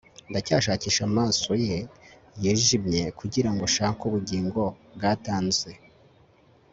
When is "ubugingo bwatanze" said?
4.09-5.71